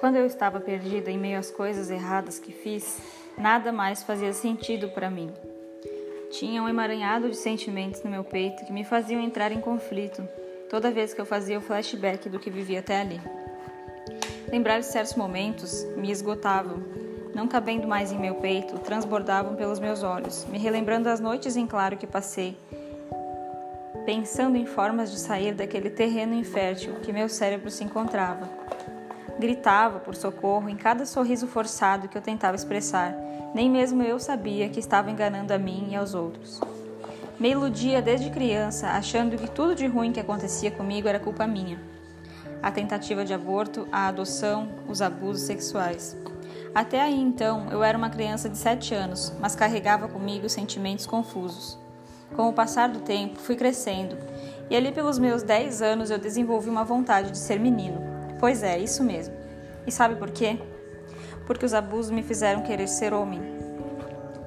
[0.00, 3.00] Quando eu estava perdida em meio às coisas erradas que fiz,
[3.36, 5.32] nada mais fazia sentido para mim.
[6.30, 10.26] Tinha um emaranhado de sentimentos no meu peito que me faziam entrar em conflito
[10.68, 13.20] toda vez que eu fazia o flashback do que vivi até ali.
[14.50, 16.82] Lembrar de certos momentos me esgotavam,
[17.34, 21.66] não cabendo mais em meu peito, transbordavam pelos meus olhos, me relembrando as noites em
[21.66, 22.56] claro que passei,
[24.04, 28.48] pensando em formas de sair daquele terreno infértil que meu cérebro se encontrava.
[29.38, 33.14] Gritava por socorro em cada sorriso forçado que eu tentava expressar,
[33.54, 36.60] nem mesmo eu sabia que estava enganando a mim e aos outros.
[37.38, 41.78] Me iludia desde criança, achando que tudo de ruim que acontecia comigo era culpa minha.
[42.62, 46.16] A tentativa de aborto, a adoção, os abusos sexuais.
[46.74, 51.78] Até aí então, eu era uma criança de 7 anos, mas carregava comigo sentimentos confusos.
[52.34, 54.16] Com o passar do tempo, fui crescendo,
[54.70, 58.15] e ali pelos meus 10 anos eu desenvolvi uma vontade de ser menino.
[58.38, 59.34] Pois é, isso mesmo.
[59.86, 60.58] E sabe por quê?
[61.46, 63.40] Porque os abusos me fizeram querer ser homem.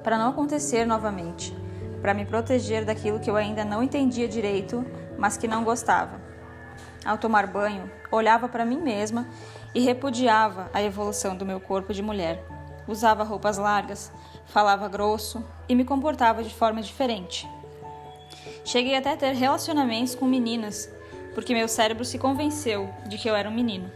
[0.02, 1.54] Para não acontecer novamente
[2.00, 4.84] para me proteger daquilo que eu ainda não entendia direito,
[5.18, 6.20] mas que não gostava.
[7.04, 9.28] Ao tomar banho, olhava para mim mesma
[9.74, 12.42] e repudiava a evolução do meu corpo de mulher.
[12.88, 14.10] Usava roupas largas,
[14.46, 17.48] falava grosso e me comportava de forma diferente.
[18.64, 20.90] Cheguei até a ter relacionamentos com meninas,
[21.34, 23.90] porque meu cérebro se convenceu de que eu era um menino.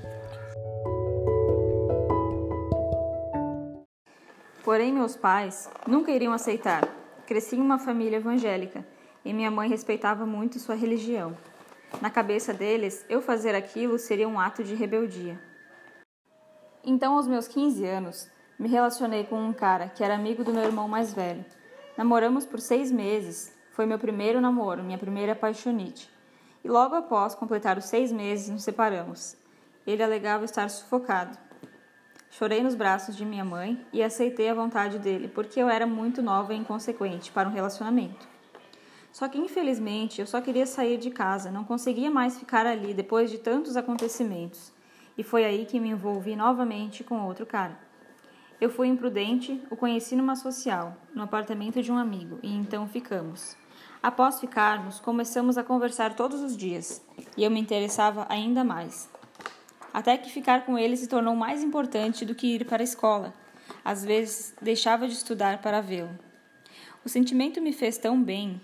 [4.65, 6.89] Porém, meus pais nunca iriam aceitar
[7.27, 8.87] Cresci em uma família evangélica
[9.25, 11.35] e minha mãe respeitava muito sua religião.
[12.03, 15.41] Na cabeça deles, eu fazer aquilo seria um ato de rebeldia.
[16.85, 20.65] Então, aos meus 15 anos, me relacionei com um cara que era amigo do meu
[20.65, 21.45] irmão mais velho.
[21.97, 26.11] Namoramos por seis meses, foi meu primeiro namoro, minha primeira apaixonite.
[26.65, 29.37] E logo após completar os seis meses, nos separamos.
[29.87, 31.37] Ele alegava estar sufocado.
[32.31, 36.23] Chorei nos braços de minha mãe e aceitei a vontade dele, porque eu era muito
[36.23, 38.27] nova e inconsequente para um relacionamento.
[39.13, 43.31] Só que infelizmente eu só queria sair de casa, não conseguia mais ficar ali depois
[43.31, 44.73] de tantos acontecimentos.
[45.17, 47.79] E foi aí que me envolvi novamente com outro cara.
[48.61, 53.57] Eu fui imprudente, o conheci numa social, no apartamento de um amigo, e então ficamos.
[54.05, 57.03] Após ficarmos, começamos a conversar todos os dias,
[57.39, 59.09] e eu me interessava ainda mais
[59.95, 63.33] até que ficar com ele se tornou mais importante do que ir para a escola.
[63.85, 66.11] Às vezes, deixava de estudar para vê-lo.
[67.05, 68.61] O sentimento me fez tão bem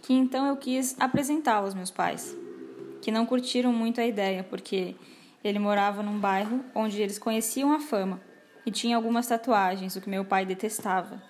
[0.00, 2.34] que então eu quis apresentá-lo aos meus pais,
[3.02, 4.96] que não curtiram muito a ideia, porque
[5.44, 8.20] ele morava num bairro onde eles conheciam a fama
[8.64, 11.22] e tinha algumas tatuagens, o que meu pai detestava.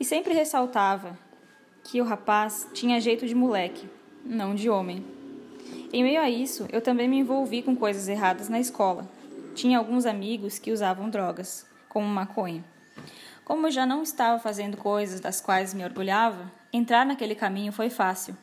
[0.00, 1.16] E sempre ressaltava
[1.90, 3.88] que o rapaz tinha jeito de moleque,
[4.22, 5.02] não de homem.
[5.90, 9.08] Em meio a isso, eu também me envolvi com coisas erradas na escola.
[9.54, 12.62] Tinha alguns amigos que usavam drogas, como maconha.
[13.42, 17.88] Como eu já não estava fazendo coisas das quais me orgulhava, entrar naquele caminho foi
[17.88, 18.36] fácil.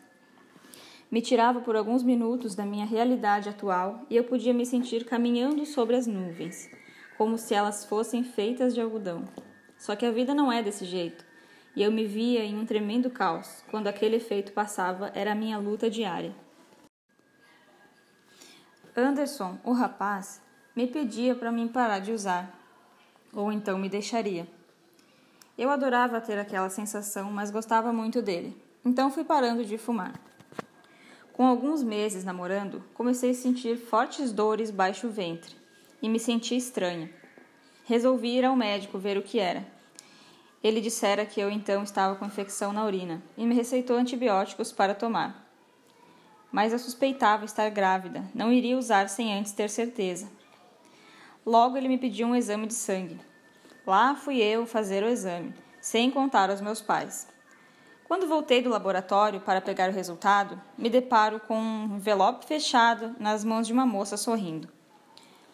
[1.12, 5.68] Me tirava por alguns minutos da minha realidade atual e eu podia me sentir caminhando
[5.68, 6.68] sobre as nuvens,
[7.16, 9.24] como se elas fossem feitas de algodão.
[9.78, 11.24] Só que a vida não é desse jeito,
[11.76, 15.58] e eu me via em um tremendo caos quando aquele efeito passava, era a minha
[15.58, 16.34] luta diária.
[18.96, 20.42] Anderson, o rapaz,
[20.76, 22.58] me pedia para mim parar de usar,
[23.34, 24.48] ou então me deixaria.
[25.58, 30.14] Eu adorava ter aquela sensação, mas gostava muito dele, então fui parando de fumar.
[31.34, 35.54] Com alguns meses namorando, comecei a sentir fortes dores baixo o ventre
[36.02, 37.10] e me senti estranha.
[37.84, 39.75] Resolvi ir ao médico ver o que era.
[40.66, 44.96] Ele dissera que eu então estava com infecção na urina e me receitou antibióticos para
[44.96, 45.46] tomar
[46.56, 50.32] mas eu suspeitava estar grávida, não iria usar sem antes ter certeza.
[51.46, 53.20] Logo ele me pediu um exame de sangue.
[53.86, 57.28] Lá fui eu fazer o exame, sem contar aos meus pais.
[58.06, 63.44] Quando voltei do laboratório para pegar o resultado, me deparo com um envelope fechado nas
[63.44, 64.70] mãos de uma moça sorrindo.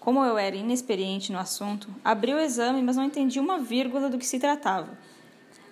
[0.01, 4.17] Como eu era inexperiente no assunto, abri o exame, mas não entendi uma vírgula do
[4.17, 4.97] que se tratava.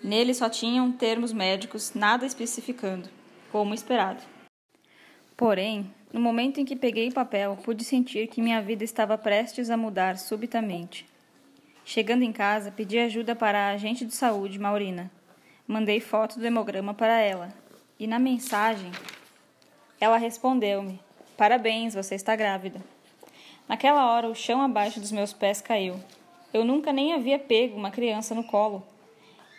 [0.03, 3.09] Nele só tinham termos médicos, nada especificando,
[3.51, 4.21] como esperado.
[5.35, 9.71] Porém, no momento em que peguei o papel, pude sentir que minha vida estava prestes
[9.71, 11.07] a mudar subitamente.
[11.83, 15.09] Chegando em casa, pedi ajuda para a agente de saúde, Maurina.
[15.67, 17.51] Mandei foto do hemograma para ela.
[17.99, 18.91] E na mensagem,
[19.99, 20.99] ela respondeu-me:
[21.35, 22.79] Parabéns, você está grávida.
[23.69, 25.97] Naquela hora, o chão abaixo dos meus pés caiu.
[26.53, 28.83] Eu nunca nem havia pego uma criança no colo.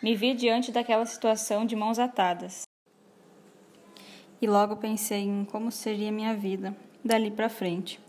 [0.03, 2.69] Me vi diante daquela situação de mãos atadas
[4.41, 6.75] e logo pensei em como seria minha vida
[7.05, 7.99] dali para frente.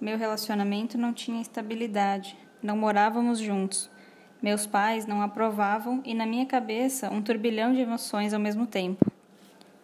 [0.00, 3.90] Meu relacionamento não tinha estabilidade, não morávamos juntos.
[4.42, 9.10] Meus pais não aprovavam e na minha cabeça um turbilhão de emoções ao mesmo tempo.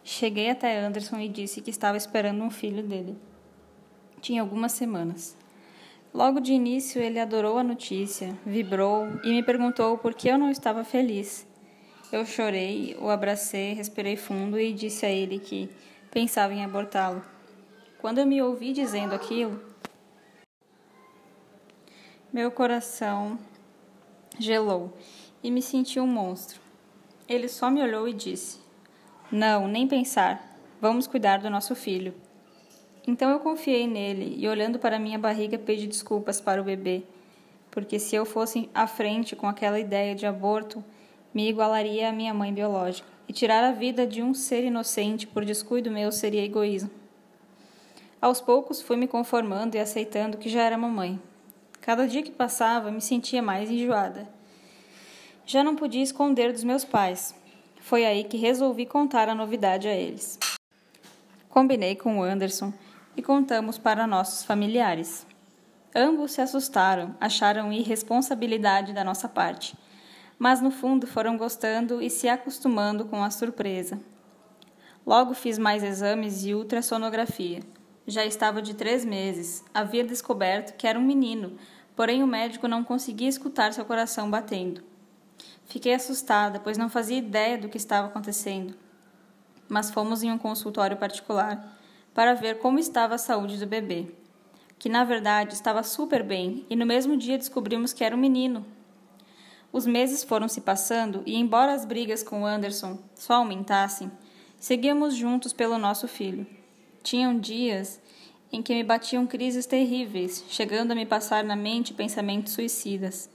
[0.04, 3.16] Cheguei até Anderson e disse que estava esperando um filho dele.
[4.20, 5.36] Tinha algumas semanas.
[6.12, 10.50] Logo de início ele adorou a notícia, vibrou e me perguntou por que eu não
[10.50, 11.46] estava feliz.
[12.10, 15.70] Eu chorei, o abracei, respirei fundo e disse a ele que
[16.10, 17.22] pensava em abortá-lo.
[18.00, 19.62] Quando eu me ouvi dizendo aquilo,
[22.32, 23.38] meu coração
[24.36, 24.92] gelou
[25.44, 26.60] e me senti um monstro.
[27.28, 28.58] Ele só me olhou e disse:
[29.30, 30.58] Não, nem pensar.
[30.80, 32.14] Vamos cuidar do nosso filho.
[33.06, 37.02] Então eu confiei nele e, olhando para minha barriga, pedi desculpas para o bebê,
[37.70, 40.84] porque se eu fosse à frente com aquela ideia de aborto,
[41.32, 45.44] me igualaria à minha mãe biológica, e tirar a vida de um ser inocente por
[45.44, 46.90] descuido meu seria egoísmo.
[48.20, 51.18] Aos poucos fui me conformando e aceitando que já era mamãe.
[51.80, 54.28] Cada dia que passava, me sentia mais enjoada.
[55.46, 57.34] Já não podia esconder dos meus pais.
[57.80, 60.38] Foi aí que resolvi contar a novidade a eles.
[61.48, 62.72] Combinei com o Anderson
[63.16, 65.26] e contamos para nossos familiares.
[65.94, 69.76] Ambos se assustaram, acharam irresponsabilidade da nossa parte,
[70.38, 73.98] mas no fundo foram gostando e se acostumando com a surpresa.
[75.04, 77.60] Logo fiz mais exames e ultrassonografia.
[78.06, 79.64] Já estava de três meses.
[79.74, 81.56] Havia descoberto que era um menino,
[81.96, 84.82] porém o médico não conseguia escutar seu coração batendo.
[85.64, 88.74] Fiquei assustada, pois não fazia ideia do que estava acontecendo.
[89.68, 91.79] Mas fomos em um consultório particular
[92.14, 94.06] para ver como estava a saúde do bebê,
[94.78, 98.64] que na verdade estava super bem, e no mesmo dia descobrimos que era um menino.
[99.72, 104.10] Os meses foram se passando e, embora as brigas com Anderson só aumentassem,
[104.58, 106.46] seguíamos juntos pelo nosso filho.
[107.02, 108.00] Tinham dias
[108.52, 113.30] em que me batiam crises terríveis, chegando a me passar na mente pensamentos suicidas.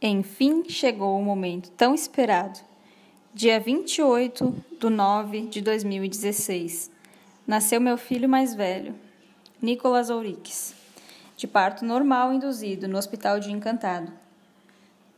[0.00, 2.60] Enfim chegou o momento tão esperado.
[3.40, 6.90] Dia 28 de 9 de 2016.
[7.46, 8.96] Nasceu meu filho mais velho,
[9.62, 10.74] Nicolas Ourix,
[11.36, 14.10] de parto normal induzido no Hospital de Encantado.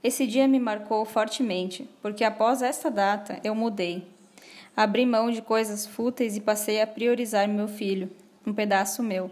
[0.04, 4.06] Esse dia me marcou fortemente, porque após esta data eu mudei
[4.76, 8.10] Abri mão de coisas fúteis e passei a priorizar meu filho,
[8.46, 9.30] um pedaço meu.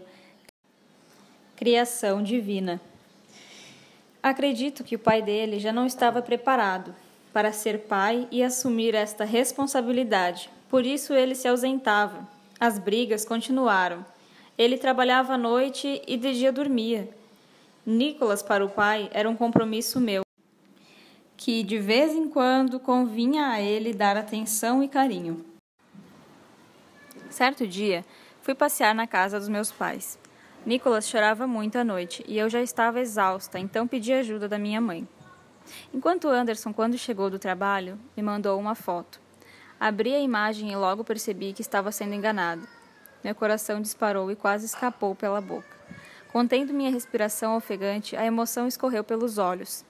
[1.55, 2.81] Criação divina.
[4.23, 6.95] Acredito que o pai dele já não estava preparado
[7.33, 10.49] para ser pai e assumir esta responsabilidade.
[10.69, 12.27] Por isso ele se ausentava.
[12.59, 14.05] As brigas continuaram.
[14.57, 17.09] Ele trabalhava à noite e de dia dormia.
[17.85, 20.23] Nicolas para o pai era um compromisso meu
[21.39, 25.45] que de vez em quando convinha a ele dar atenção e carinho.
[27.29, 28.03] Certo dia,
[28.41, 30.19] fui passear na casa dos meus pais.
[30.65, 34.81] Nicolas chorava muito à noite e eu já estava exausta, então pedi ajuda da minha
[34.81, 35.07] mãe.
[35.93, 39.19] Enquanto Anderson, quando chegou do trabalho, me mandou uma foto.
[39.79, 42.67] Abri a imagem e logo percebi que estava sendo enganado.
[43.23, 45.77] Meu coração disparou e quase escapou pela boca.
[46.31, 49.83] Contendo minha respiração ofegante, a emoção escorreu pelos olhos.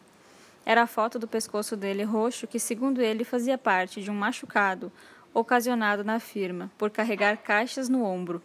[0.65, 4.91] Era a foto do pescoço dele roxo que, segundo ele, fazia parte de um machucado
[5.33, 8.41] ocasionado na firma por carregar caixas no ombro.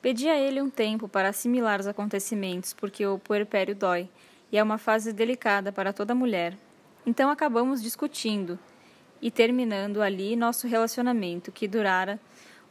[0.00, 4.08] Pedi a ele um tempo para assimilar os acontecimentos, porque o puerpério dói
[4.50, 6.56] e é uma fase delicada para toda mulher.
[7.06, 8.58] Então acabamos discutindo
[9.20, 12.20] e terminando ali nosso relacionamento, que durara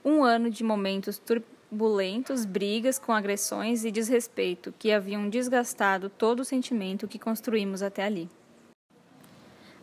[0.03, 6.45] um ano de momentos turbulentos, brigas com agressões e desrespeito que haviam desgastado todo o
[6.45, 8.29] sentimento que construímos até ali.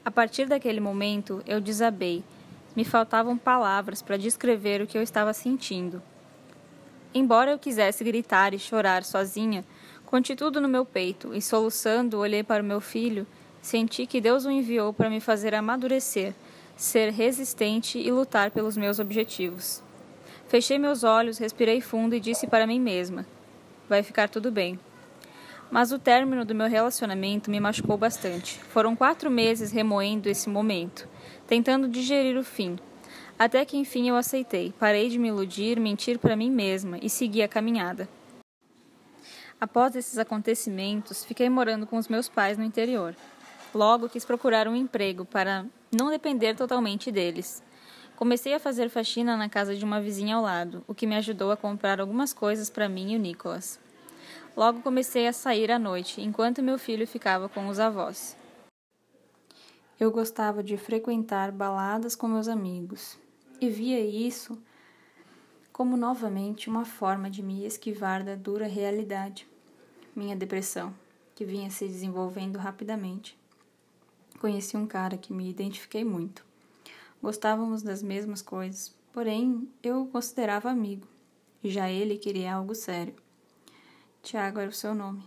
[0.04, 2.22] A partir daquele momento, eu desabei.
[2.76, 6.02] Me faltavam palavras para descrever o que eu estava sentindo.
[7.14, 9.64] Embora eu quisesse gritar e chorar sozinha,
[10.14, 13.26] conti tudo no meu peito e, soluçando, olhei para o meu filho,
[13.60, 16.32] senti que Deus o enviou para me fazer amadurecer,
[16.76, 19.82] ser resistente e lutar pelos meus objetivos.
[20.46, 23.26] Fechei meus olhos, respirei fundo e disse para mim mesma:
[23.88, 24.78] Vai ficar tudo bem.
[25.68, 28.60] Mas o término do meu relacionamento me machucou bastante.
[28.68, 31.08] Foram quatro meses remoendo esse momento,
[31.48, 32.78] tentando digerir o fim.
[33.36, 37.42] Até que enfim eu aceitei, parei de me iludir, mentir para mim mesma e segui
[37.42, 38.08] a caminhada.
[39.64, 43.16] Após esses acontecimentos, fiquei morando com os meus pais no interior.
[43.74, 47.62] Logo quis procurar um emprego para não depender totalmente deles.
[48.14, 51.50] Comecei a fazer faxina na casa de uma vizinha ao lado, o que me ajudou
[51.50, 53.80] a comprar algumas coisas para mim e o Nicolas.
[54.54, 58.36] Logo comecei a sair à noite, enquanto meu filho ficava com os avós.
[59.98, 63.16] Eu gostava de frequentar baladas com meus amigos
[63.58, 64.62] e via isso
[65.72, 69.53] como novamente uma forma de me esquivar da dura realidade.
[70.16, 70.94] Minha depressão,
[71.34, 73.36] que vinha se desenvolvendo rapidamente.
[74.38, 76.46] Conheci um cara que me identifiquei muito.
[77.20, 81.04] Gostávamos das mesmas coisas, porém eu o considerava amigo,
[81.64, 83.16] e já ele queria algo sério.
[84.22, 85.24] Tiago era o seu nome.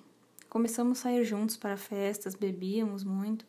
[0.48, 3.46] Começamos a sair juntos para festas, bebíamos muito.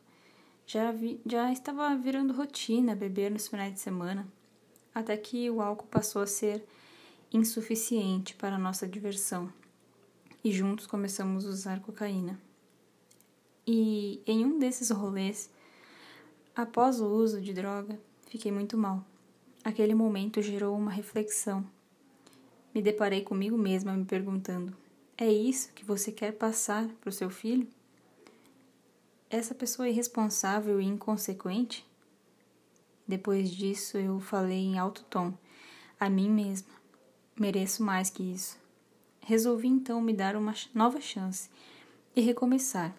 [0.66, 4.26] Já, vi, já estava virando rotina beber nos finais de semana,
[4.92, 6.66] até que o álcool passou a ser
[7.33, 9.52] insuficiente para nossa diversão
[10.42, 12.38] e juntos começamos a usar cocaína.
[13.66, 15.50] E em um desses rolês,
[16.54, 19.04] após o uso de droga, fiquei muito mal.
[19.62, 21.66] Aquele momento gerou uma reflexão.
[22.75, 24.75] Me deparei comigo mesma me perguntando:
[25.16, 27.66] é isso que você quer passar para o seu filho?
[29.28, 31.87] Essa pessoa é irresponsável e inconsequente?
[33.07, 35.35] Depois disso, eu falei em alto tom
[35.99, 36.73] a mim mesma:
[37.38, 38.59] mereço mais que isso.
[39.29, 41.51] Resolvi então me dar uma nova chance
[42.17, 42.97] e recomeçar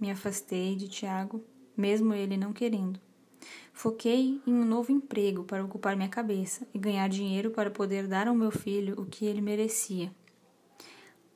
[0.00, 1.44] me afastei de Tiago,
[1.76, 2.98] mesmo ele não querendo.
[3.72, 8.26] Foquei em um novo emprego para ocupar minha cabeça e ganhar dinheiro para poder dar
[8.26, 10.12] ao meu filho o que ele merecia.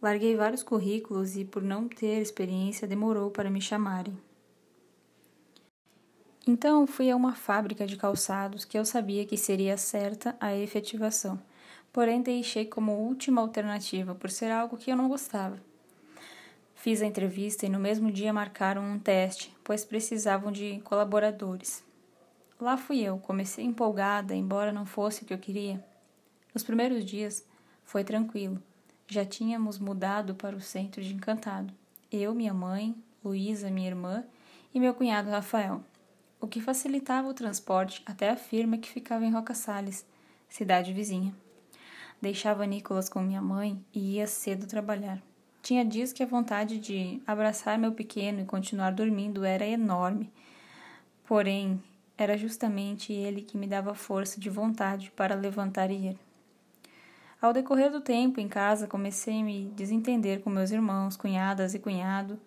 [0.03, 4.19] Larguei vários currículos e, por não ter experiência, demorou para me chamarem.
[6.45, 11.41] Então fui a uma fábrica de calçados que eu sabia que seria certa a efetivação,
[11.94, 15.62] porém deixei como última alternativa por ser algo que eu não gostava.
[16.74, 21.84] Fiz a entrevista e no mesmo dia marcaram um teste, pois precisavam de colaboradores.
[22.60, 25.82] Lá fui eu, comecei empolgada, embora não fosse o que eu queria.
[26.52, 27.46] Nos primeiros dias
[27.84, 28.60] foi tranquilo.
[29.06, 31.72] Já tínhamos mudado para o centro de Encantado.
[32.10, 32.92] Eu, minha mãe,
[33.24, 34.24] Luísa, minha irmã
[34.74, 35.80] e meu cunhado Rafael,
[36.40, 40.04] o que facilitava o transporte até a firma que ficava em Roca Sales,
[40.48, 41.43] cidade vizinha.
[42.25, 45.23] Deixava Nicolas com minha mãe e ia cedo trabalhar.
[45.61, 50.33] Tinha dias que a vontade de abraçar meu pequeno e continuar dormindo era enorme.
[51.26, 51.78] Porém,
[52.16, 56.19] era justamente ele que me dava força de vontade para levantar e ir.
[57.43, 61.78] Ao decorrer do tempo em casa, comecei a me desentender com meus irmãos, cunhadas e
[61.78, 62.40] cunhado,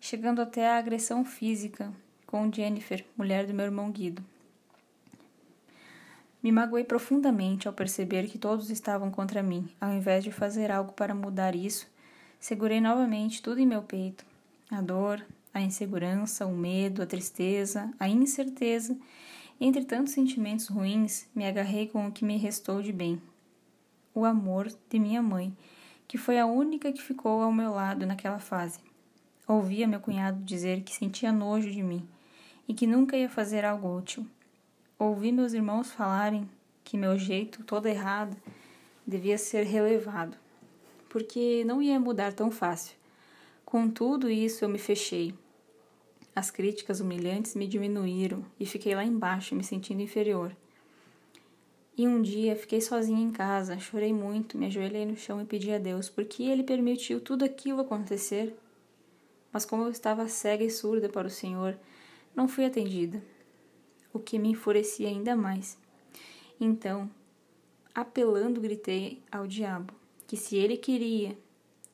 [0.00, 1.92] chegando até a agressão física
[2.26, 4.31] com Jennifer, mulher do meu irmão Guido.
[6.42, 10.92] Me magoei profundamente ao perceber que todos estavam contra mim, ao invés de fazer algo
[10.92, 11.86] para mudar isso
[12.42, 14.26] Segurei novamente tudo em meu peito:
[14.68, 18.98] a dor, a insegurança, o medo, a tristeza, a incerteza.
[19.60, 23.22] Entre tantos sentimentos ruins, me agarrei com o que me restou de bem:
[24.12, 25.56] o amor de minha mãe,
[26.08, 28.80] que foi a única que ficou ao meu lado naquela fase.
[29.46, 32.04] Ouvia meu cunhado dizer que sentia nojo de mim
[32.66, 34.26] e que nunca ia fazer algo útil.
[35.04, 36.48] Ouvi meus irmãos falarem
[36.84, 38.36] que meu jeito todo errado
[39.04, 40.36] devia ser relevado
[41.08, 42.94] porque não ia mudar tão fácil.
[43.64, 45.34] Com tudo isso, eu me fechei.
[46.36, 50.56] As críticas humilhantes me diminuíram e fiquei lá embaixo, me sentindo inferior.
[51.98, 55.72] E um dia fiquei sozinha em casa, chorei muito, me ajoelhei no chão e pedi
[55.72, 58.56] a Deus porque Ele permitiu tudo aquilo acontecer.
[59.52, 61.76] Mas como eu estava cega e surda para o Senhor,
[62.36, 63.20] não fui atendida,
[64.12, 65.78] o que me enfurecia ainda mais.
[66.60, 67.10] Então,
[67.94, 69.94] apelando, gritei ao diabo:
[70.26, 71.36] que se ele queria,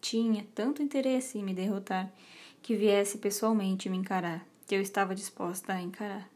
[0.01, 2.13] tinha tanto interesse em me derrotar,
[2.63, 6.29] que viesse pessoalmente me encarar, que eu estava disposta a encarar.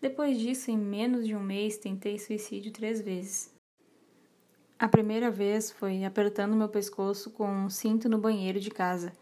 [0.00, 3.52] Depois disso, em menos de um mês, tentei suicídio três vezes.
[4.76, 9.12] A primeira vez foi apertando meu pescoço com um cinto no banheiro de casa.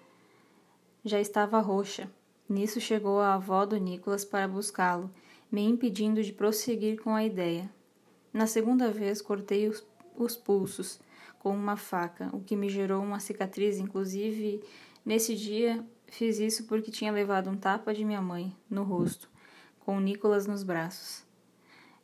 [1.04, 2.11] Já estava roxa.
[2.49, 5.11] Nisso chegou a avó do Nicolas para buscá-lo,
[5.50, 7.71] me impedindo de prosseguir com a ideia.
[8.33, 9.85] Na segunda vez, cortei os,
[10.16, 11.00] os pulsos
[11.40, 13.78] com uma faca, o que me gerou uma cicatriz.
[13.78, 14.62] Inclusive,
[15.04, 19.28] nesse dia, fiz isso porque tinha levado um tapa de minha mãe no rosto,
[19.80, 21.25] com o Nicolas nos braços.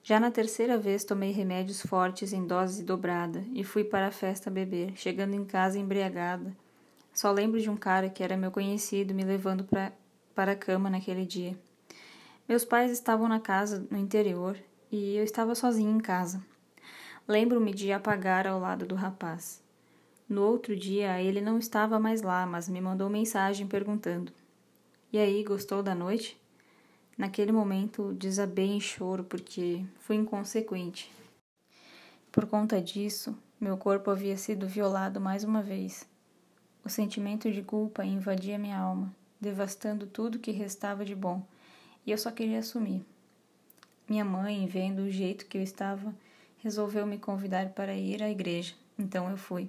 [0.02, 4.50] Já na terceira vez, tomei remédios fortes em dose dobrada e fui para a festa
[4.50, 6.56] beber, chegando em casa embriagada.
[7.12, 9.92] Só lembro de um cara que era meu conhecido me levando pra,
[10.34, 11.58] para a cama naquele dia.
[12.48, 14.56] Meus pais estavam na casa no interior
[14.90, 16.40] e eu estava sozinha em casa.
[17.26, 19.60] Lembro-me de apagar ao lado do rapaz.
[20.28, 24.32] No outro dia, ele não estava mais lá, mas me mandou mensagem perguntando:
[25.12, 26.40] E aí, gostou da noite?
[27.18, 31.10] Naquele momento, desabei em choro porque fui inconsequente.
[32.30, 36.06] Por conta disso, meu corpo havia sido violado mais uma vez.
[36.84, 41.42] O sentimento de culpa invadia minha alma, devastando tudo que restava de bom,
[42.06, 43.04] e eu só queria assumir.
[44.08, 46.14] Minha mãe, vendo o jeito que eu estava,
[46.58, 49.68] resolveu me convidar para ir à igreja, então eu fui.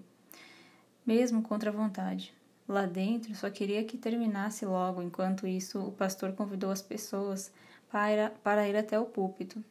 [1.06, 2.34] Mesmo contra a vontade.
[2.68, 7.52] Lá dentro só queria que terminasse logo, enquanto isso o pastor convidou as pessoas
[7.90, 9.64] para, para ir até o púlpito.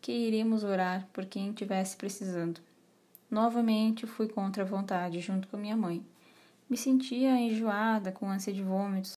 [0.00, 2.60] Que iríamos orar por quem estivesse precisando.
[3.30, 6.04] Novamente fui contra a vontade, junto com minha mãe.
[6.68, 9.14] Me sentia enjoada, com ânsia de vômitos,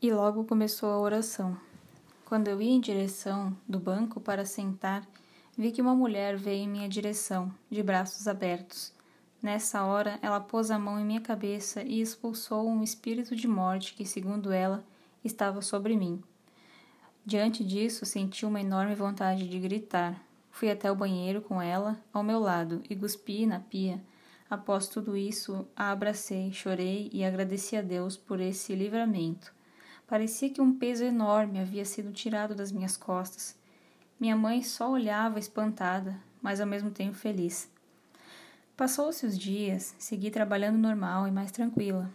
[0.00, 1.56] e logo começou a oração.
[2.24, 5.06] Quando eu ia em direção do banco para sentar,
[5.56, 8.92] vi que uma mulher veio em minha direção, de braços abertos.
[9.42, 13.94] Nessa hora, ela pôs a mão em minha cabeça e expulsou um espírito de morte
[13.94, 14.84] que, segundo ela,
[15.24, 16.22] estava sobre mim.
[17.24, 20.20] Diante disso, senti uma enorme vontade de gritar.
[20.50, 24.02] Fui até o banheiro com ela ao meu lado e cuspi na pia.
[24.48, 29.55] Após tudo isso, a abracei, chorei e agradeci a Deus por esse livramento.
[30.06, 33.56] Parecia que um peso enorme havia sido tirado das minhas costas.
[34.20, 37.68] Minha mãe só olhava espantada, mas ao mesmo tempo feliz.
[38.76, 42.08] Passou-se os dias, segui trabalhando normal e mais tranquila.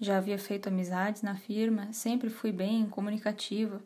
[0.00, 3.80] Já havia feito amizades na firma, sempre fui bem comunicativa,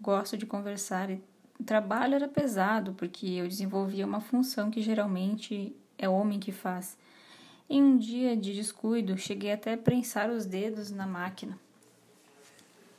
[0.00, 1.22] gosto de conversar e
[1.60, 6.96] o trabalho era pesado porque eu desenvolvia uma função que geralmente é homem que faz.
[7.68, 11.58] Em um dia de descuido, cheguei até a prensar os dedos na máquina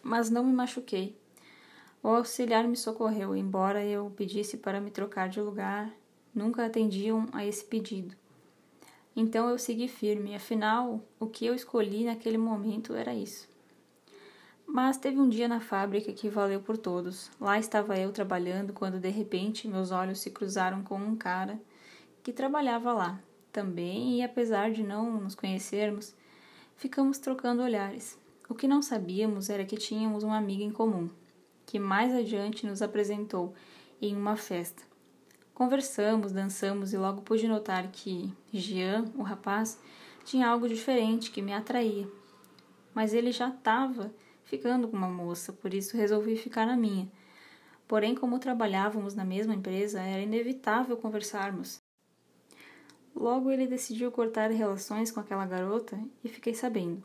[0.05, 1.17] mas não me machuquei.
[2.03, 5.91] O auxiliar me socorreu, embora eu pedisse para me trocar de lugar,
[6.33, 8.15] nunca atendiam a esse pedido.
[9.15, 13.49] Então eu segui firme, afinal, o que eu escolhi naquele momento era isso.
[14.67, 17.31] Mas teve um dia na fábrica que valeu por todos.
[17.41, 21.59] Lá estava eu trabalhando quando de repente meus olhos se cruzaram com um cara
[22.21, 23.19] que trabalhava lá
[23.51, 26.13] também, e apesar de não nos conhecermos,
[26.75, 28.23] ficamos trocando olhares.
[28.47, 31.09] O que não sabíamos era que tínhamos uma amiga em comum,
[31.65, 33.55] que mais adiante nos apresentou
[33.99, 34.83] em uma festa.
[35.51, 39.79] Conversamos, dançamos e logo pude notar que Jean, o rapaz,
[40.23, 42.07] tinha algo diferente que me atraía.
[42.93, 47.11] Mas ele já estava ficando com uma moça, por isso resolvi ficar na minha.
[47.87, 51.81] Porém, como trabalhávamos na mesma empresa, era inevitável conversarmos.
[53.15, 57.01] Logo ele decidiu cortar relações com aquela garota e fiquei sabendo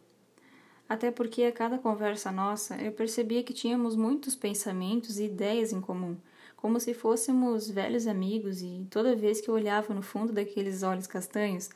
[0.90, 5.81] até porque a cada conversa nossa eu percebia que tínhamos muitos pensamentos e ideias em
[5.81, 6.16] comum,
[6.57, 11.07] como se fôssemos velhos amigos, e toda vez que eu olhava no fundo daqueles olhos
[11.07, 11.70] castanhos,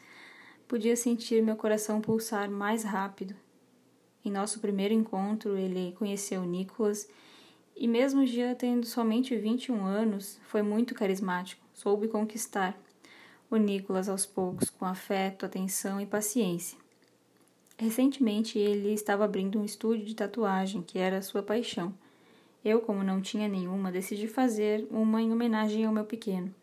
[0.66, 3.36] podia sentir meu coração pulsar mais rápido.
[4.24, 7.08] Em nosso primeiro encontro, ele conheceu Nicholas
[7.76, 12.76] e, mesmo já tendo somente 21 anos, foi muito carismático, soube conquistar
[13.48, 16.83] o Nicholas aos poucos, com afeto, atenção e paciência.
[17.76, 21.92] Recentemente ele estava abrindo um estúdio de tatuagem, que era sua paixão.
[22.64, 26.54] Eu, como não tinha nenhuma, decidi fazer uma em homenagem ao meu pequeno.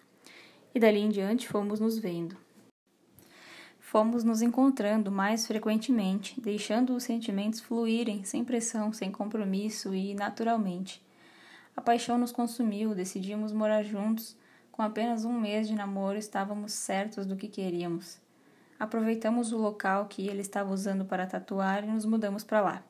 [0.74, 2.38] E dali em diante fomos nos vendo.
[3.78, 11.04] Fomos nos encontrando mais frequentemente, deixando os sentimentos fluírem sem pressão, sem compromisso e naturalmente.
[11.76, 14.38] A paixão nos consumiu, decidimos morar juntos.
[14.72, 18.21] Com apenas um mês de namoro, estávamos certos do que queríamos.
[18.82, 22.84] Aproveitamos o local que ele estava usando para tatuar e nos mudamos para lá.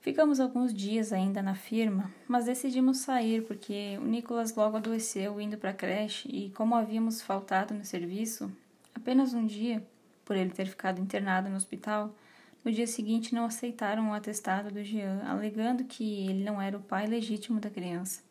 [0.00, 5.58] Ficamos alguns dias ainda na firma, mas decidimos sair porque o Nicolas logo adoeceu indo
[5.58, 8.48] para a creche e, como havíamos faltado no serviço,
[8.94, 9.84] apenas um dia,
[10.24, 12.14] por ele ter ficado internado no hospital,
[12.64, 16.80] no dia seguinte não aceitaram o atestado do Jean, alegando que ele não era o
[16.80, 18.22] pai legítimo da criança.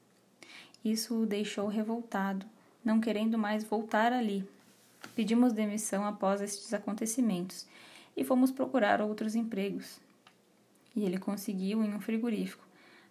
[0.85, 2.45] Isso o deixou revoltado,
[2.81, 4.47] não querendo mais voltar ali,
[5.15, 7.67] Pedimos demissão após estes acontecimentos
[8.15, 9.99] e fomos procurar outros empregos.
[10.95, 12.65] E ele conseguiu em um frigorífico,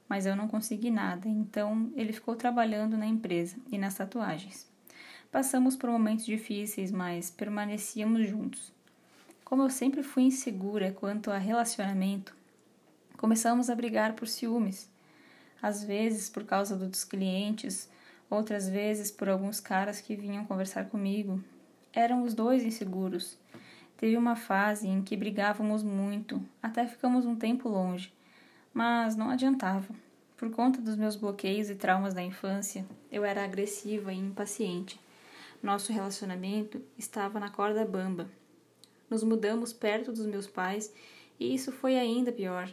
[0.08, 4.66] mas eu não consegui nada, então ele ficou trabalhando na empresa e nas tatuagens.
[5.30, 8.72] Passamos por momentos difíceis, mas permanecíamos juntos.
[9.44, 12.34] Como eu sempre fui insegura quanto a relacionamento,
[13.16, 14.90] começamos a brigar por ciúmes.
[15.60, 17.90] Às vezes por causa dos clientes,
[18.30, 21.42] outras vezes por alguns caras que vinham conversar comigo
[21.92, 23.38] eram os dois inseguros.
[23.96, 28.12] Teve uma fase em que brigávamos muito, até ficamos um tempo longe,
[28.72, 29.92] mas não adiantava.
[30.36, 35.00] Por conta dos meus bloqueios e traumas da infância, eu era agressiva e impaciente.
[35.60, 38.30] Nosso relacionamento estava na corda bamba.
[39.10, 40.94] Nos mudamos perto dos meus pais
[41.40, 42.72] e isso foi ainda pior.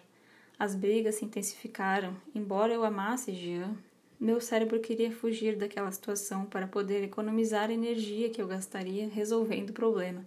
[0.59, 3.75] As brigas se intensificaram, embora eu amasse Jean,
[4.19, 9.71] meu cérebro queria fugir daquela situação para poder economizar a energia que eu gastaria resolvendo
[9.71, 10.25] o problema.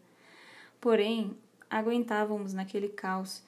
[0.81, 1.37] Porém,
[1.71, 3.43] aguentávamos naquele caos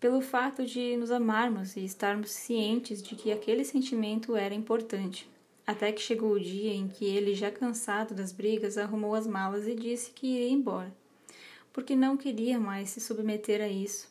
[0.00, 5.30] pelo fato de nos amarmos e estarmos cientes de que aquele sentimento era importante.
[5.66, 9.66] até que chegou o dia em que ele, já cansado das brigas, arrumou as malas
[9.66, 10.92] e disse que iria embora,
[11.72, 14.10] porque não queria mais se submeter a isso.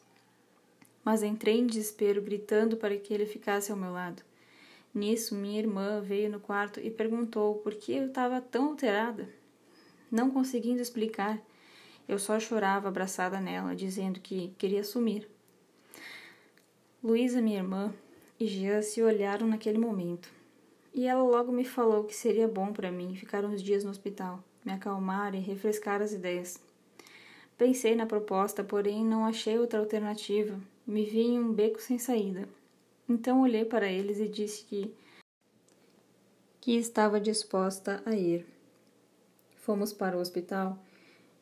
[1.03, 4.23] Mas entrei em desespero, gritando para que ele ficasse ao meu lado.
[4.93, 9.30] Nisso, minha irmã veio no quarto e perguntou por que eu estava tão alterada.
[10.12, 11.41] Não conseguindo explicar,
[12.08, 15.30] eu só chorava abraçada nela, dizendo que queria sumir.
[17.01, 17.93] Luísa, minha irmã,
[18.38, 20.30] e Jean se olharam naquele momento.
[20.93, 24.43] E ela logo me falou que seria bom para mim ficar uns dias no hospital,
[24.65, 26.60] me acalmar e refrescar as ideias.
[27.58, 30.60] Pensei na proposta, porém não achei outra alternativa.
[30.86, 32.49] Me vi em um beco sem saída.
[33.12, 34.95] Então olhei para eles e disse que
[36.62, 38.45] que estava disposta a ir.
[39.58, 40.80] Fomos para o hospital.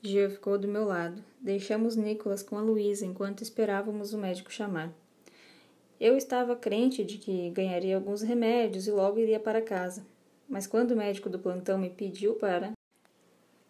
[0.02, 1.24] Jean ficou do meu lado.
[1.40, 4.92] Deixamos Nicolas com a Luísa enquanto esperávamos o médico chamar.
[6.00, 10.04] Eu estava crente de que ganharia alguns remédios e logo iria para casa.
[10.48, 12.72] Mas quando o médico do plantão me pediu para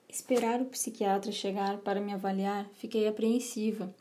[0.08, 3.94] esperar o psiquiatra chegar para me avaliar, fiquei apreensiva.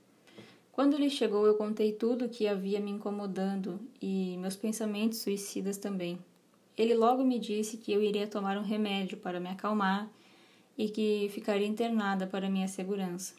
[0.79, 5.77] Quando ele chegou, eu contei tudo o que havia me incomodando e meus pensamentos suicidas
[5.77, 6.21] também.
[6.77, 10.09] Ele logo me disse que eu iria tomar um remédio para me acalmar
[10.79, 13.35] e que ficaria internada para minha segurança.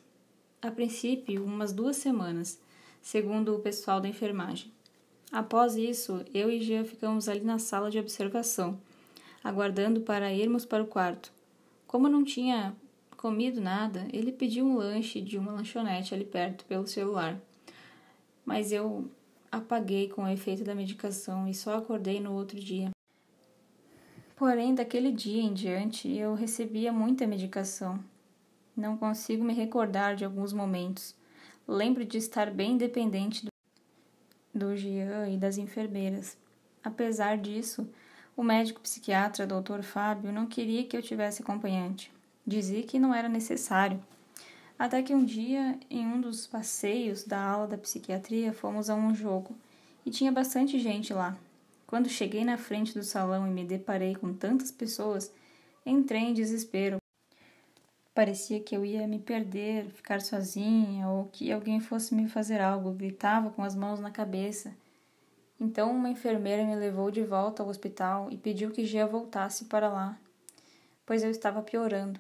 [0.62, 2.60] A princípio, umas duas semanas,
[3.02, 4.70] segundo o pessoal da enfermagem.
[5.32, 8.78] Após isso, eu e Jean ficamos ali na sala de observação,
[9.42, 11.32] aguardando para irmos para o quarto.
[11.88, 12.76] Como não tinha
[13.20, 17.38] comido nada, ele pediu um lanche de uma lanchonete ali perto pelo celular.
[18.46, 19.12] Mas eu
[19.52, 22.92] apaguei com o efeito da medicação e só acordei no outro dia.
[24.38, 28.00] Porém, daquele dia em diante, eu recebia muita medicação.
[28.74, 31.14] Não consigo me recordar de alguns momentos.
[31.68, 33.50] Lembro de estar bem dependente do
[34.52, 36.38] do Jean e das enfermeiras.
[36.82, 37.88] Apesar disso,
[38.36, 39.84] o médico psiquiatra Dr.
[39.84, 42.12] Fábio não queria que eu tivesse acompanhante.
[42.50, 44.04] Dizia que não era necessário.
[44.78, 49.14] Até que um dia, em um dos passeios da aula da psiquiatria, fomos a um
[49.14, 49.56] jogo
[50.04, 51.38] e tinha bastante gente lá.
[51.86, 55.32] Quando cheguei na frente do salão e me deparei com tantas pessoas,
[55.86, 56.98] entrei em desespero,
[58.16, 62.92] Parecia que eu ia me perder, ficar sozinha ou que alguém fosse me fazer algo.
[62.92, 64.74] Gritava com as mãos na cabeça.
[65.60, 69.88] Então uma enfermeira me levou de volta ao hospital e pediu que Gia voltasse para
[69.88, 70.18] lá,
[71.06, 72.20] pois eu estava piorando.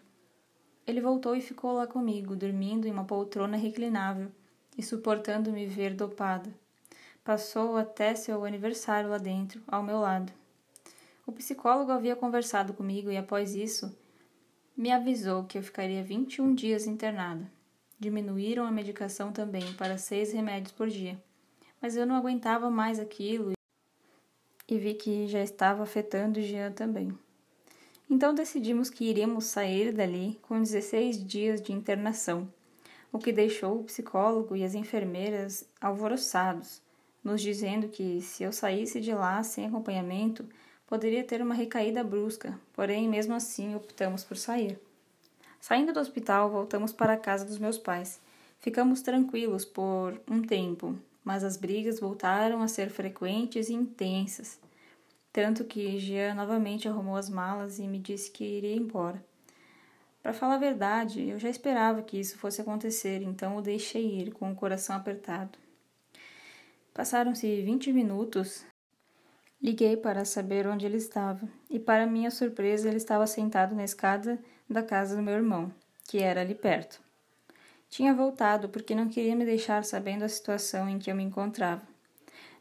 [0.89, 4.31] Ele voltou e ficou lá comigo, dormindo em uma poltrona reclinável
[4.75, 6.51] e suportando me ver dopada.
[7.23, 10.33] Passou até seu aniversário lá dentro, ao meu lado.
[11.27, 13.95] O psicólogo havia conversado comigo e após isso
[14.75, 17.47] me avisou que eu ficaria 21 dias internada.
[17.99, 21.21] Diminuíram a medicação também para seis remédios por dia,
[21.79, 23.51] mas eu não aguentava mais aquilo
[24.67, 27.15] e vi que já estava afetando Jean também.
[28.09, 32.51] Então decidimos que iríamos sair dali com 16 dias de internação,
[33.11, 36.81] o que deixou o psicólogo e as enfermeiras alvoroçados,
[37.23, 40.43] nos dizendo que se eu saísse de lá sem acompanhamento,
[40.87, 44.79] poderia ter uma recaída brusca, porém, mesmo assim, optamos por sair.
[45.61, 48.19] Saindo do hospital, voltamos para a casa dos meus pais.
[48.59, 54.57] Ficamos tranquilos por um tempo, mas as brigas voltaram a ser frequentes e intensas.
[55.31, 59.23] Tanto que Jean novamente arrumou as malas e me disse que iria embora.
[60.21, 64.31] Para falar a verdade, eu já esperava que isso fosse acontecer, então o deixei ir
[64.31, 65.57] com o coração apertado.
[66.93, 68.65] Passaram-se vinte minutos
[69.61, 74.39] Liguei para saber onde ele estava, e para minha surpresa ele estava sentado na escada
[74.69, 75.69] da casa do meu irmão,
[76.07, 77.01] que era ali perto.
[77.89, 81.85] Tinha voltado porque não queria me deixar sabendo a situação em que eu me encontrava.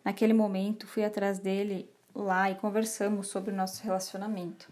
[0.05, 1.89] Naquele momento fui atrás dele
[2.23, 4.71] lá e conversamos sobre o nosso relacionamento.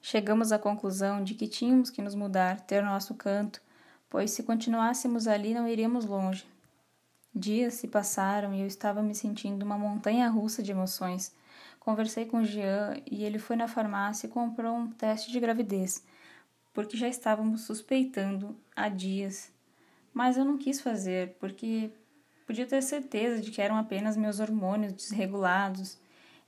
[0.00, 3.60] Chegamos à conclusão de que tínhamos que nos mudar, ter nosso canto,
[4.10, 6.46] pois se continuássemos ali não iríamos longe.
[7.34, 11.34] Dias se passaram e eu estava me sentindo uma montanha russa de emoções.
[11.80, 16.04] Conversei com Jean e ele foi na farmácia e comprou um teste de gravidez,
[16.72, 19.50] porque já estávamos suspeitando há dias.
[20.12, 21.90] Mas eu não quis fazer, porque
[22.46, 25.98] podia ter certeza de que eram apenas meus hormônios desregulados.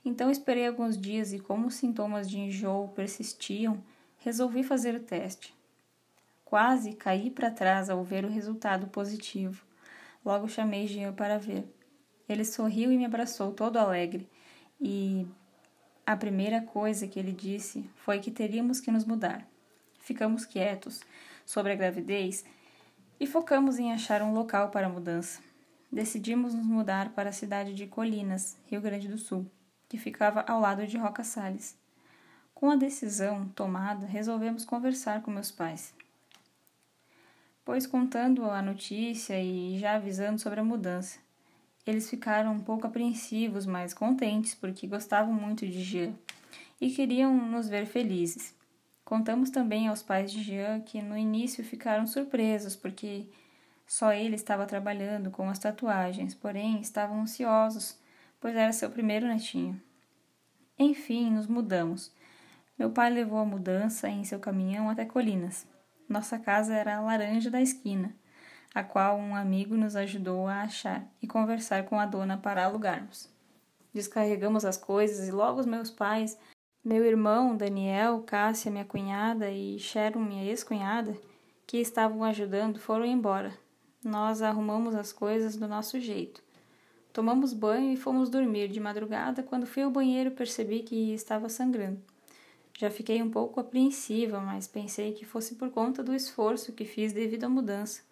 [0.07, 3.83] Então esperei alguns dias e, como os sintomas de enjoo persistiam,
[4.19, 5.53] resolvi fazer o teste.
[6.45, 9.65] Quase caí para trás ao ver o resultado positivo.
[10.23, 11.65] Logo chamei Jean para ver.
[12.29, 14.29] Ele sorriu e me abraçou, todo alegre,
[14.79, 15.27] e
[16.05, 19.45] a primeira coisa que ele disse foi que teríamos que nos mudar.
[19.99, 21.01] Ficamos quietos
[21.45, 22.45] sobre a gravidez
[23.19, 25.41] e focamos em achar um local para a mudança.
[25.91, 29.45] Decidimos nos mudar para a cidade de Colinas, Rio Grande do Sul.
[29.87, 31.77] Que ficava ao lado de Roca Salles.
[32.53, 35.93] Com a decisão tomada, resolvemos conversar com meus pais.
[37.63, 41.19] Pois contando a notícia e já avisando sobre a mudança,
[41.85, 46.13] eles ficaram um pouco apreensivos, mas contentes porque gostavam muito de Jean
[46.81, 48.55] e queriam nos ver felizes.
[49.05, 53.27] Contamos também aos pais de Jean que no início ficaram surpresos porque
[53.85, 57.97] só ele estava trabalhando com as tatuagens, porém estavam ansiosos,
[58.39, 59.81] pois era seu primeiro netinho.
[60.77, 62.13] Enfim, nos mudamos.
[62.77, 65.67] Meu pai levou a mudança em seu caminhão até Colinas.
[66.07, 68.15] Nossa casa era a laranja da esquina,
[68.73, 73.29] a qual um amigo nos ajudou a achar e conversar com a dona para alugarmos.
[73.93, 76.37] Descarregamos as coisas e logo os meus pais
[76.87, 81.17] meu irmão, Daniel, Cássia, minha cunhada e Sharon, minha ex-cunhada,
[81.65, 83.51] que estavam ajudando, foram embora.
[84.01, 86.41] Nós arrumamos as coisas do nosso jeito.
[87.17, 89.41] Tomamos banho e fomos dormir de madrugada.
[89.41, 91.99] Quando fui ao banheiro, percebi que estava sangrando.
[92.77, 97.13] Já fiquei um pouco apreensiva, mas pensei que fosse por conta do esforço que fiz
[97.13, 98.03] devido à mudança.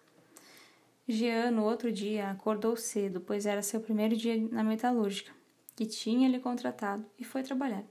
[1.06, 5.30] Jean, no outro dia, acordou cedo, pois era seu primeiro dia na metalúrgica,
[5.76, 7.84] que tinha lhe contratado, e foi trabalhar.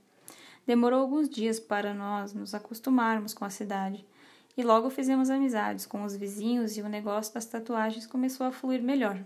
[0.68, 4.06] Demorou alguns dias para nós nos acostumarmos com a cidade,
[4.58, 8.84] e logo fizemos amizades com os vizinhos e o negócio das tatuagens começou a fluir
[8.84, 9.24] melhor.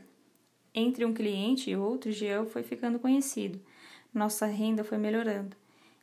[0.73, 3.59] Entre um cliente e outro, Jean foi ficando conhecido,
[4.13, 5.55] nossa renda foi melhorando,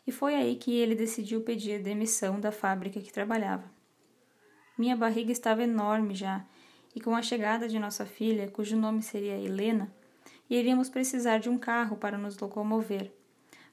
[0.07, 3.71] e foi aí que ele decidiu pedir demissão da fábrica que trabalhava.
[4.77, 6.45] Minha barriga estava enorme já,
[6.95, 9.93] e com a chegada de nossa filha, cujo nome seria Helena,
[10.51, 13.13] iríamos precisar de um carro para nos locomover.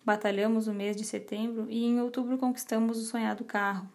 [0.06, 3.90] Batalhamos o mês de setembro e em outubro conquistamos o sonhado carro.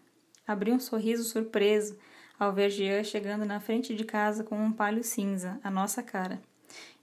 [0.47, 1.99] Abri um sorriso surpreso
[2.39, 6.41] ao ver Jean chegando na frente de casa com um palho cinza, a nossa cara.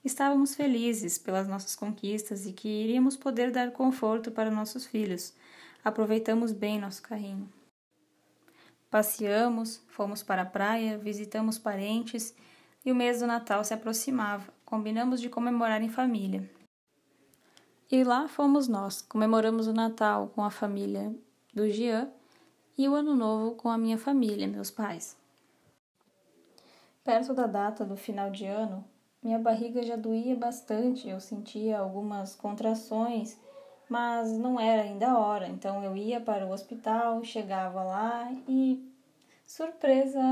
[0.04, 5.34] Estávamos felizes pelas nossas conquistas e que iríamos poder dar conforto para nossos filhos.
[5.84, 7.50] Aproveitamos bem nosso carrinho.
[8.90, 12.36] Passeamos, fomos para a praia, visitamos parentes
[12.86, 14.54] e o mês do Natal se aproximava.
[14.64, 16.50] Combinamos de comemorar em família.
[17.92, 21.14] E lá fomos nós, comemoramos o Natal com a família
[21.54, 22.10] do Jean
[22.78, 25.18] e o Ano Novo com a minha família, meus pais.
[27.04, 28.84] Perto da data do final de ano,
[29.26, 33.38] minha barriga já doía bastante, eu sentia algumas contrações,
[33.90, 38.82] mas não era ainda a hora, então eu ia para o hospital, chegava lá e
[39.46, 40.30] surpresa,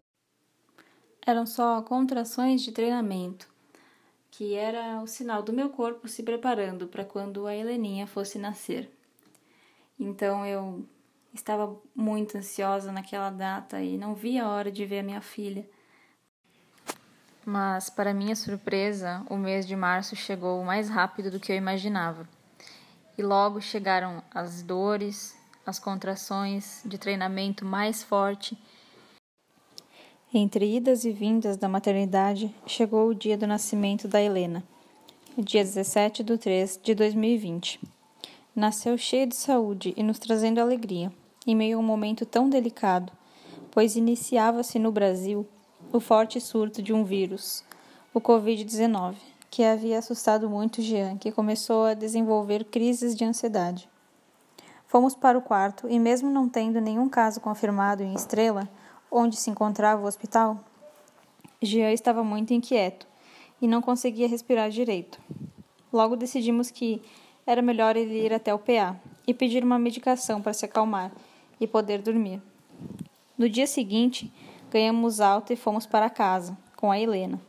[1.26, 3.52] eram só contrações de treinamento
[4.36, 8.90] que era o sinal do meu corpo se preparando para quando a Heleninha fosse nascer.
[10.00, 10.84] Então eu
[11.32, 15.70] estava muito ansiosa naquela data e não via a hora de ver a minha filha.
[17.46, 22.28] Mas, para minha surpresa, o mês de março chegou mais rápido do que eu imaginava.
[23.18, 28.58] E logo chegaram as dores, as contrações de treinamento mais forte
[30.36, 34.64] entre idas e vindas da maternidade, chegou o dia do nascimento da Helena,
[35.38, 37.80] dia 17 de 3 de 2020.
[38.56, 41.14] Nasceu cheia de saúde e nos trazendo alegria,
[41.46, 43.14] em meio a um momento tão delicado,
[43.70, 45.48] pois iniciava-se no Brasil
[45.94, 47.64] o forte surto de um vírus,
[48.16, 49.14] o Covid-19,
[49.52, 53.88] que havia assustado muito Jean, que começou a desenvolver crises de ansiedade.
[54.88, 58.68] Fomos para o quarto e, mesmo não tendo nenhum caso confirmado em Estrela,
[59.12, 60.60] onde se encontrava o hospital,
[61.62, 63.06] Jean estava muito inquieto
[63.62, 65.20] e não conseguia respirar direito.
[65.94, 67.04] Logo decidimos que
[67.46, 71.12] era melhor ele ir até o PA e pedir uma medicação para se acalmar
[71.62, 72.42] e poder dormir.
[73.38, 74.34] No dia seguinte,
[74.74, 77.40] ganhamos alta e fomos para casa com a Helena,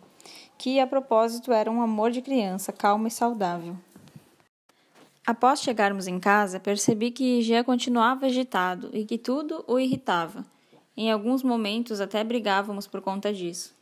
[0.58, 3.74] que a propósito era um amor de criança, calma e saudável.
[5.26, 10.44] Após chegarmos em casa, percebi que Jean continuava agitado e que tudo o irritava.
[10.94, 13.74] Em alguns momentos até brigávamos por conta disso.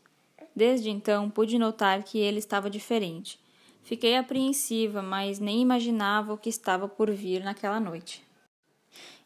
[0.55, 3.41] Desde então pude notar que ele estava diferente.
[3.83, 8.25] Fiquei apreensiva, mas nem imaginava o que estava por vir naquela noite.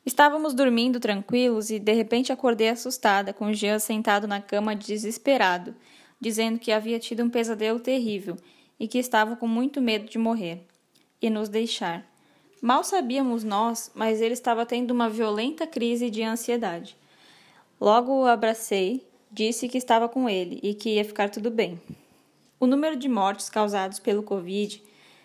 [0.07, 5.75] Estávamos dormindo tranquilos e de repente acordei assustada, com Jean sentado na cama desesperado,
[6.21, 8.37] dizendo que havia tido um pesadelo terrível
[8.79, 10.65] e que estava com muito medo de morrer
[11.21, 12.07] e nos deixar.
[12.63, 16.97] Mal sabíamos nós, mas ele estava tendo uma violenta crise de ansiedade.
[17.81, 21.81] Logo o abracei, disse que estava com ele e que ia ficar tudo bem.
[22.61, 24.81] O número de mortes causadas pelo Covid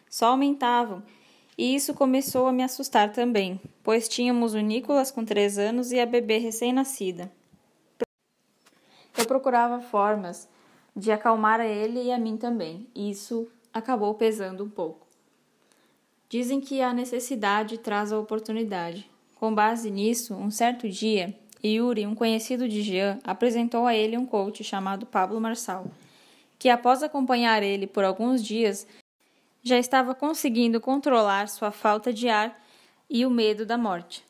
[0.09, 1.03] só aumentavam
[1.57, 5.99] e isso começou a me assustar também, pois tínhamos o Nicolas com três anos e
[5.99, 7.31] a bebê recém-nascida.
[9.17, 10.47] Eu procurava formas
[10.95, 15.05] de acalmar a ele e a mim também, e isso acabou pesando um pouco.
[16.29, 19.09] Dizem que a necessidade traz a oportunidade.
[19.35, 24.25] Com base nisso, um certo dia, Yuri, um conhecido de Jean, apresentou a ele um
[24.25, 25.87] coach chamado Pablo Marçal,
[26.57, 28.87] que após acompanhar ele por alguns dias,
[29.63, 32.59] já estava conseguindo controlar sua falta de ar
[33.09, 34.25] e o medo da morte.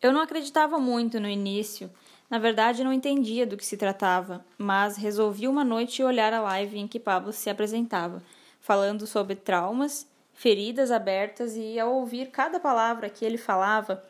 [0.00, 1.90] Eu não acreditava muito no início,
[2.30, 6.78] na verdade não entendia do que se tratava, mas resolvi uma noite olhar a live
[6.78, 8.22] em que Pablo se apresentava,
[8.60, 14.02] falando sobre traumas feridas abertas, e ao ouvir cada palavra que ele falava,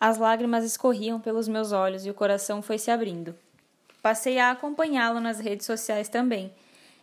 [0.00, 3.34] as lágrimas escorriam pelos meus olhos e o coração foi se abrindo.
[4.00, 6.50] Passei a acompanhá-lo nas redes sociais também,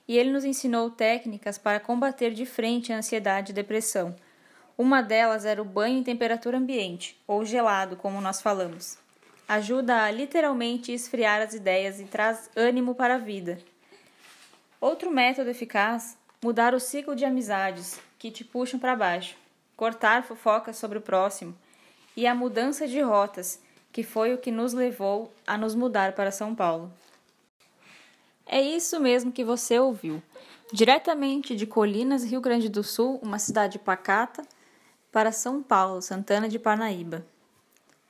[0.07, 4.15] e ele nos ensinou técnicas para combater de frente a ansiedade e depressão.
[4.77, 8.97] Uma delas era o banho em temperatura ambiente, ou gelado, como nós falamos.
[9.47, 13.57] Ajuda a literalmente esfriar as ideias e traz ânimo para a vida.
[14.79, 19.35] Outro método eficaz mudar o ciclo de amizades que te puxam para baixo,
[19.75, 21.57] cortar fofocas sobre o próximo
[22.15, 26.31] e a mudança de rotas, que foi o que nos levou a nos mudar para
[26.31, 26.91] São Paulo.
[28.47, 30.23] É isso mesmo que você ouviu.
[30.71, 34.41] Diretamente de Colinas, Rio Grande do Sul, uma cidade pacata,
[35.11, 37.25] para São Paulo, Santana de Parnaíba.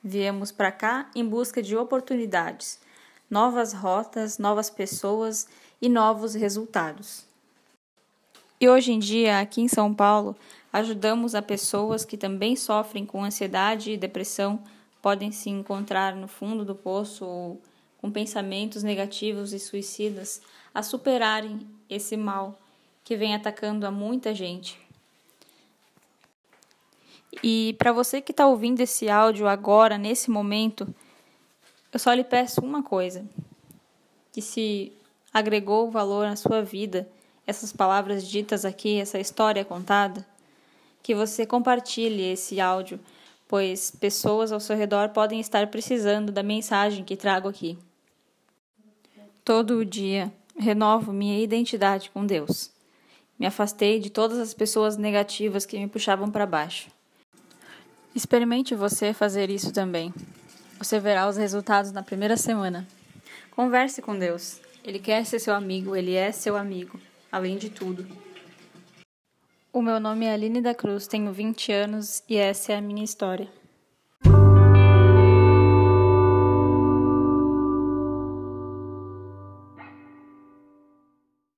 [0.03, 2.79] Viemos para cá em busca de oportunidades,
[3.29, 5.47] novas rotas, novas pessoas
[5.81, 7.25] e novos resultados.
[8.59, 10.35] E hoje em dia, aqui em São Paulo,
[10.71, 14.63] ajudamos a pessoas que também sofrem com ansiedade e depressão,
[15.01, 17.61] podem se encontrar no fundo do poço ou
[17.97, 20.41] com pensamentos negativos e suicidas,
[20.73, 22.59] a superarem esse mal
[23.03, 24.79] que vem atacando a muita gente.
[27.43, 30.87] E para você que está ouvindo esse áudio agora, nesse momento,
[31.91, 33.25] eu só lhe peço uma coisa:
[34.31, 34.91] que se
[35.33, 37.07] agregou valor na sua vida,
[37.45, 40.25] essas palavras ditas aqui, essa história contada,
[41.01, 42.99] que você compartilhe esse áudio,
[43.47, 47.77] pois pessoas ao seu redor podem estar precisando da mensagem que trago aqui.
[49.43, 52.71] Todo o dia renovo minha identidade com Deus.
[53.39, 56.89] Me afastei de todas as pessoas negativas que me puxavam para baixo.
[58.15, 60.13] Experimente você fazer isso também.
[60.79, 62.87] Você verá os resultados na primeira semana.
[63.51, 64.59] Converse com Deus.
[64.83, 66.99] Ele quer ser seu amigo, ele é seu amigo
[67.31, 68.07] além de tudo.
[69.71, 73.03] O meu nome é Aline da Cruz, tenho 20 anos e essa é a minha
[73.03, 73.49] história.